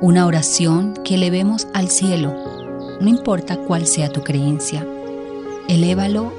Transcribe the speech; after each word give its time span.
Una 0.00 0.26
oración 0.26 0.94
que 1.04 1.14
elevemos 1.14 1.66
al 1.72 1.88
cielo 1.88 2.34
no 3.00 3.08
importa 3.08 3.56
cuál 3.56 3.86
sea 3.86 4.10
tu 4.10 4.22
creencia. 4.22 4.86
Elévalo 5.68 6.32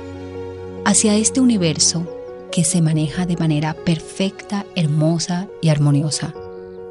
hacia 0.86 1.16
este 1.16 1.42
universo 1.42 2.08
que 2.52 2.64
se 2.64 2.82
maneja 2.82 3.26
de 3.26 3.38
manera 3.38 3.74
perfecta, 3.74 4.66
hermosa 4.76 5.48
y 5.62 5.70
armoniosa. 5.70 6.34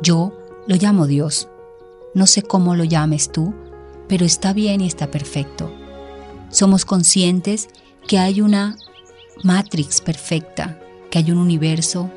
Yo 0.03 0.37
lo 0.67 0.77
llamo 0.77 1.07
Dios. 1.07 1.49
No 2.13 2.27
sé 2.27 2.43
cómo 2.43 2.75
lo 2.75 2.85
llames 2.85 3.31
tú, 3.31 3.55
pero 4.09 4.25
está 4.25 4.53
bien 4.53 4.81
y 4.81 4.87
está 4.87 5.11
perfecto. 5.11 5.73
Somos 6.51 6.85
conscientes 6.85 7.69
que 8.07 8.19
hay 8.19 8.41
una 8.41 8.77
matrix 9.43 10.01
perfecta, 10.01 10.79
que 11.11 11.19
hay 11.19 11.31
un 11.31 11.39
universo 11.39 12.11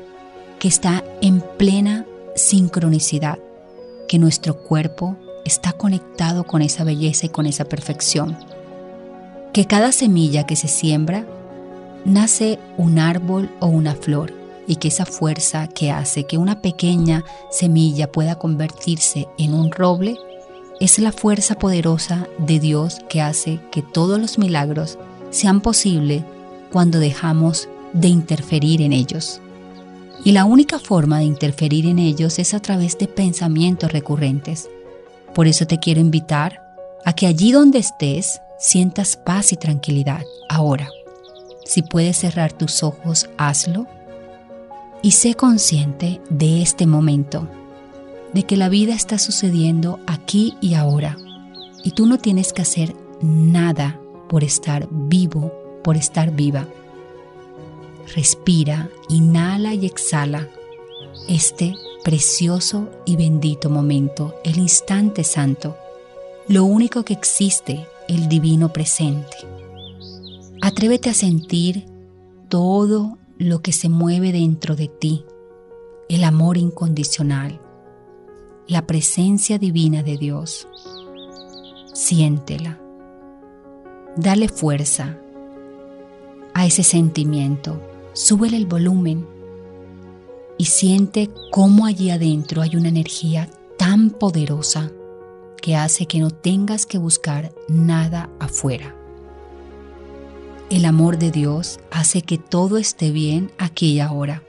que 0.58 0.68
está 0.68 1.04
en 1.22 1.42
plena 1.56 2.06
sincronicidad, 2.36 3.38
que 4.08 4.18
nuestro 4.18 4.56
cuerpo 4.56 5.16
está 5.44 5.72
conectado 5.72 6.44
con 6.44 6.62
esa 6.62 6.84
belleza 6.84 7.26
y 7.26 7.28
con 7.28 7.46
esa 7.46 7.64
perfección. 7.64 8.36
Que 9.52 9.66
cada 9.66 9.92
semilla 9.92 10.46
que 10.46 10.56
se 10.56 10.68
siembra 10.68 11.26
nace 12.04 12.58
un 12.76 12.98
árbol 12.98 13.50
o 13.60 13.66
una 13.66 13.94
flor 13.94 14.32
y 14.66 14.76
que 14.76 14.88
esa 14.88 15.06
fuerza 15.06 15.68
que 15.68 15.90
hace 15.90 16.24
que 16.24 16.38
una 16.38 16.60
pequeña 16.60 17.24
semilla 17.50 18.10
pueda 18.10 18.36
convertirse 18.36 19.28
en 19.38 19.54
un 19.54 19.70
roble 19.70 20.16
es 20.80 20.98
la 20.98 21.12
fuerza 21.12 21.56
poderosa 21.56 22.28
de 22.38 22.60
Dios 22.60 22.98
que 23.08 23.20
hace 23.20 23.60
que 23.72 23.82
todos 23.82 24.20
los 24.20 24.38
milagros 24.38 24.98
sean 25.30 25.60
posibles 25.60 26.22
cuando 26.70 26.98
dejamos 26.98 27.68
de 27.92 28.08
interferir 28.08 28.82
en 28.82 28.92
ellos. 28.92 29.40
Y 30.28 30.32
la 30.32 30.44
única 30.44 30.78
forma 30.78 31.20
de 31.20 31.24
interferir 31.24 31.86
en 31.86 31.98
ellos 31.98 32.38
es 32.38 32.52
a 32.52 32.60
través 32.60 32.98
de 32.98 33.08
pensamientos 33.08 33.90
recurrentes. 33.90 34.68
Por 35.34 35.48
eso 35.48 35.66
te 35.66 35.78
quiero 35.78 36.02
invitar 36.02 36.60
a 37.06 37.14
que 37.14 37.26
allí 37.26 37.50
donde 37.50 37.78
estés 37.78 38.42
sientas 38.58 39.16
paz 39.16 39.54
y 39.54 39.56
tranquilidad. 39.56 40.20
Ahora, 40.50 40.90
si 41.64 41.80
puedes 41.80 42.18
cerrar 42.18 42.52
tus 42.52 42.82
ojos, 42.82 43.30
hazlo 43.38 43.86
y 45.00 45.12
sé 45.12 45.32
consciente 45.32 46.20
de 46.28 46.60
este 46.60 46.86
momento, 46.86 47.48
de 48.34 48.42
que 48.42 48.58
la 48.58 48.68
vida 48.68 48.92
está 48.92 49.16
sucediendo 49.16 49.98
aquí 50.06 50.58
y 50.60 50.74
ahora 50.74 51.16
y 51.82 51.92
tú 51.92 52.04
no 52.04 52.18
tienes 52.18 52.52
que 52.52 52.60
hacer 52.60 52.94
nada 53.22 53.98
por 54.28 54.44
estar 54.44 54.88
vivo, 54.90 55.54
por 55.82 55.96
estar 55.96 56.32
viva. 56.32 56.66
Respira, 58.14 58.90
inhala 59.08 59.74
y 59.74 59.86
exhala 59.86 60.48
este 61.28 61.74
precioso 62.04 62.88
y 63.04 63.16
bendito 63.16 63.68
momento, 63.68 64.34
el 64.44 64.58
instante 64.58 65.24
santo, 65.24 65.76
lo 66.48 66.64
único 66.64 67.04
que 67.04 67.12
existe, 67.12 67.86
el 68.08 68.28
divino 68.28 68.72
presente. 68.72 69.36
Atrévete 70.62 71.10
a 71.10 71.14
sentir 71.14 71.84
todo 72.48 73.18
lo 73.36 73.60
que 73.60 73.72
se 73.72 73.88
mueve 73.88 74.32
dentro 74.32 74.74
de 74.74 74.88
ti, 74.88 75.24
el 76.08 76.24
amor 76.24 76.56
incondicional, 76.56 77.60
la 78.66 78.86
presencia 78.86 79.58
divina 79.58 80.02
de 80.02 80.16
Dios. 80.16 80.66
Siéntela. 81.92 82.80
Dale 84.16 84.48
fuerza 84.48 85.18
a 86.54 86.66
ese 86.66 86.82
sentimiento. 86.82 87.78
Súbele 88.12 88.56
el 88.56 88.66
volumen 88.66 89.26
y 90.58 90.64
siente 90.66 91.30
cómo 91.50 91.86
allí 91.86 92.10
adentro 92.10 92.62
hay 92.62 92.76
una 92.76 92.88
energía 92.88 93.48
tan 93.78 94.10
poderosa 94.10 94.90
que 95.62 95.76
hace 95.76 96.06
que 96.06 96.18
no 96.18 96.30
tengas 96.30 96.84
que 96.84 96.98
buscar 96.98 97.52
nada 97.68 98.28
afuera. 98.40 98.94
El 100.70 100.84
amor 100.84 101.18
de 101.18 101.30
Dios 101.30 101.80
hace 101.90 102.22
que 102.22 102.38
todo 102.38 102.76
esté 102.76 103.10
bien 103.10 103.52
aquí 103.56 103.92
y 103.92 104.00
ahora. 104.00 104.42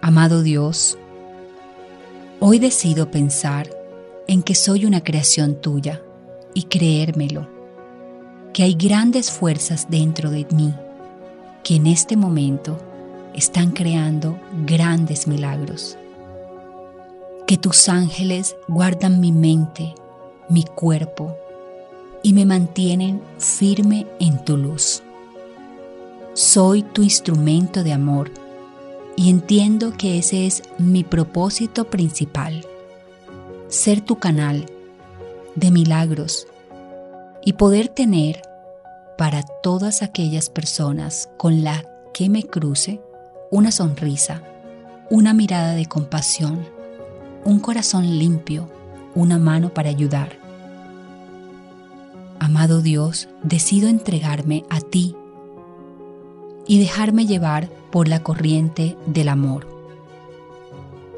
Amado 0.00 0.42
Dios, 0.42 0.98
hoy 2.40 2.58
decido 2.58 3.10
pensar 3.10 3.70
en 4.26 4.42
que 4.42 4.54
soy 4.54 4.86
una 4.86 5.04
creación 5.04 5.60
tuya 5.60 6.02
y 6.54 6.64
creérmelo, 6.64 7.48
que 8.52 8.64
hay 8.64 8.74
grandes 8.74 9.30
fuerzas 9.30 9.86
dentro 9.88 10.30
de 10.30 10.46
mí 10.52 10.74
que 11.62 11.76
en 11.76 11.86
este 11.86 12.16
momento 12.16 12.78
están 13.34 13.70
creando 13.70 14.38
grandes 14.66 15.26
milagros. 15.26 15.96
Que 17.46 17.56
tus 17.56 17.88
ángeles 17.88 18.56
guardan 18.68 19.20
mi 19.20 19.32
mente, 19.32 19.94
mi 20.48 20.64
cuerpo 20.64 21.36
y 22.22 22.32
me 22.32 22.44
mantienen 22.44 23.20
firme 23.38 24.06
en 24.20 24.44
tu 24.44 24.56
luz. 24.56 25.02
Soy 26.34 26.82
tu 26.82 27.02
instrumento 27.02 27.82
de 27.82 27.92
amor 27.92 28.30
y 29.16 29.28
entiendo 29.28 29.92
que 29.96 30.18
ese 30.18 30.46
es 30.46 30.62
mi 30.78 31.04
propósito 31.04 31.84
principal, 31.90 32.64
ser 33.68 34.00
tu 34.00 34.16
canal 34.16 34.66
de 35.54 35.70
milagros 35.70 36.46
y 37.44 37.54
poder 37.54 37.88
tener 37.88 38.42
para 39.16 39.42
todas 39.42 40.02
aquellas 40.02 40.50
personas 40.50 41.28
con 41.36 41.64
las 41.64 41.84
que 42.12 42.28
me 42.28 42.44
cruce 42.44 43.00
una 43.50 43.70
sonrisa, 43.70 44.42
una 45.10 45.34
mirada 45.34 45.74
de 45.74 45.86
compasión, 45.86 46.66
un 47.44 47.60
corazón 47.60 48.18
limpio, 48.18 48.68
una 49.14 49.38
mano 49.38 49.74
para 49.74 49.90
ayudar. 49.90 50.38
Amado 52.38 52.80
Dios, 52.82 53.28
decido 53.42 53.88
entregarme 53.88 54.64
a 54.68 54.80
ti 54.80 55.14
y 56.66 56.78
dejarme 56.78 57.26
llevar 57.26 57.68
por 57.90 58.08
la 58.08 58.22
corriente 58.22 58.96
del 59.06 59.28
amor. 59.28 59.66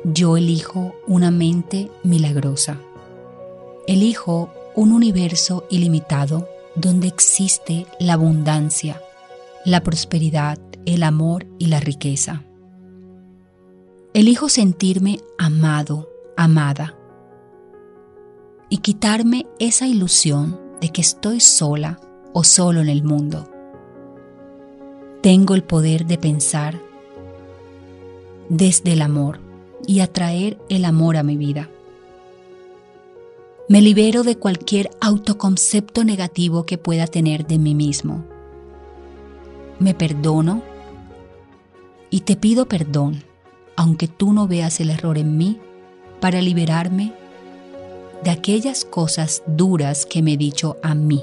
Yo 0.05 0.37
elijo 0.37 0.95
una 1.07 1.31
mente 1.31 1.91
milagrosa. 2.03 2.79
Elijo 3.87 4.51
un 4.75 4.93
universo 4.93 5.67
ilimitado 5.71 6.49
donde 6.75 7.09
existe 7.09 7.87
la 8.01 8.15
abundancia, 8.15 9.01
la 9.65 9.83
prosperidad, 9.83 10.59
el 10.87 11.03
amor 11.03 11.47
y 11.59 11.67
la 11.67 11.81
riqueza. 11.81 12.45
Elijo 14.13 14.49
sentirme 14.49 15.19
amado, 15.39 16.09
amada, 16.37 16.97
y 18.69 18.79
quitarme 18.79 19.47
esa 19.59 19.87
ilusión 19.87 20.61
de 20.81 20.91
que 20.91 21.01
estoy 21.01 21.41
sola 21.41 22.01
o 22.33 22.45
solo 22.45 22.81
en 22.81 22.89
el 22.89 23.03
mundo. 23.03 23.49
Tengo 25.23 25.55
el 25.55 25.63
poder 25.63 26.07
de 26.07 26.19
pensar 26.19 26.81
desde 28.49 28.93
el 28.93 29.03
amor 29.03 29.41
y 29.87 30.01
atraer 30.01 30.59
el 30.69 30.85
amor 30.85 31.17
a 31.17 31.23
mi 31.23 31.37
vida. 31.37 31.71
Me 33.67 33.81
libero 33.81 34.25
de 34.25 34.37
cualquier 34.37 34.91
autoconcepto 35.01 36.05
negativo 36.05 36.67
que 36.67 36.77
pueda 36.77 37.07
tener 37.07 37.47
de 37.47 37.59
mí 37.59 37.75
mismo. 37.75 38.23
Me 39.79 39.95
perdono 39.95 40.63
y 42.11 42.21
te 42.21 42.37
pido 42.37 42.67
perdón, 42.67 43.25
aunque 43.75 44.07
tú 44.07 44.35
no 44.35 44.47
veas 44.47 44.81
el 44.81 44.91
error 44.91 45.17
en 45.17 45.39
mí, 45.39 45.59
para 46.21 46.43
liberarme 46.43 47.15
de 48.23 48.31
aquellas 48.31 48.85
cosas 48.85 49.43
duras 49.47 50.05
que 50.05 50.23
me 50.23 50.35
he 50.35 50.37
dicho 50.37 50.77
a 50.83 50.95
mí. 50.95 51.23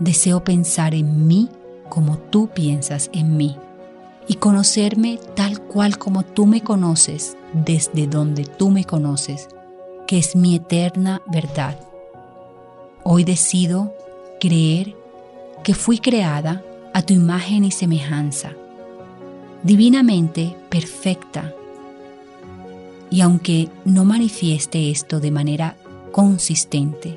Deseo 0.00 0.42
pensar 0.42 0.94
en 0.94 1.28
mí 1.28 1.48
como 1.88 2.18
tú 2.18 2.48
piensas 2.52 3.10
en 3.12 3.36
mí 3.36 3.56
y 4.26 4.34
conocerme 4.34 5.20
tal 5.36 5.60
cual 5.60 5.98
como 5.98 6.24
tú 6.24 6.46
me 6.46 6.62
conoces, 6.62 7.36
desde 7.52 8.08
donde 8.08 8.44
tú 8.44 8.70
me 8.70 8.84
conoces, 8.84 9.48
que 10.10 10.18
es 10.18 10.34
mi 10.34 10.56
eterna 10.56 11.22
verdad. 11.26 11.78
Hoy 13.04 13.22
decido 13.22 13.94
creer 14.40 14.96
que 15.62 15.72
fui 15.72 16.00
creada 16.00 16.64
a 16.92 17.02
tu 17.02 17.14
imagen 17.14 17.62
y 17.62 17.70
semejanza, 17.70 18.50
divinamente 19.62 20.56
perfecta. 20.68 21.54
Y 23.08 23.20
aunque 23.20 23.68
no 23.84 24.04
manifieste 24.04 24.90
esto 24.90 25.20
de 25.20 25.30
manera 25.30 25.76
consistente, 26.10 27.16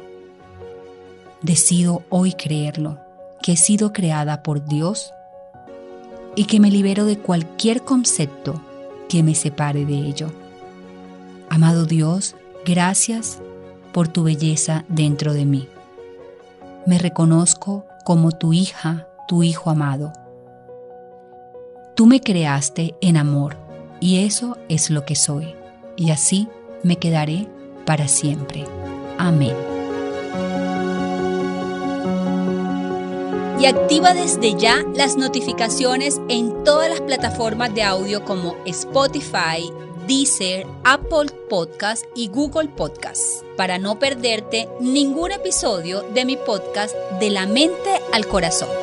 decido 1.41 2.03
hoy 2.09 2.33
creerlo, 2.33 2.99
que 3.41 3.53
he 3.53 3.57
sido 3.57 3.91
creada 3.91 4.43
por 4.43 4.67
Dios 4.67 5.11
y 6.35 6.45
que 6.45 6.59
me 6.59 6.69
libero 6.69 7.05
de 7.05 7.17
cualquier 7.17 7.81
concepto 7.81 8.61
que 9.09 9.23
me 9.23 9.33
separe 9.33 9.83
de 9.83 9.95
ello. 9.95 10.31
Amado 11.49 11.85
Dios, 11.87 12.35
gracias 12.65 13.39
por 13.91 14.07
tu 14.07 14.23
belleza 14.23 14.85
dentro 14.87 15.33
de 15.33 15.45
mí. 15.45 15.67
Me 16.85 16.97
reconozco 16.97 17.85
como 18.03 18.31
tu 18.31 18.53
hija, 18.53 19.07
tu 19.27 19.43
hijo 19.43 19.69
amado. 19.69 20.11
Tú 21.95 22.05
me 22.05 22.21
creaste 22.21 22.95
en 23.01 23.17
amor 23.17 23.55
y 23.99 24.25
eso 24.25 24.57
es 24.67 24.89
lo 24.89 25.05
que 25.05 25.15
soy, 25.15 25.55
y 25.95 26.11
así 26.11 26.47
me 26.83 26.97
quedaré 26.97 27.47
para 27.85 28.07
siempre. 28.07 28.65
Amén. 29.17 29.55
y 33.63 33.65
activa 33.65 34.13
desde 34.13 34.55
ya 34.55 34.83
las 34.93 35.15
notificaciones 35.15 36.19
en 36.27 36.65
todas 36.65 36.89
las 36.89 36.99
plataformas 36.99 37.73
de 37.73 37.81
audio 37.81 38.25
como 38.25 38.57
Spotify, 38.65 39.71
Deezer, 40.07 40.65
Apple 40.83 41.29
Podcast 41.49 42.05
y 42.15 42.27
Google 42.27 42.69
Podcast 42.69 43.43
para 43.57 43.77
no 43.77 43.99
perderte 43.99 44.67
ningún 44.79 45.31
episodio 45.31 46.01
de 46.13 46.25
mi 46.25 46.37
podcast 46.37 46.95
De 47.19 47.29
la 47.29 47.45
mente 47.45 48.01
al 48.11 48.27
corazón. 48.27 48.82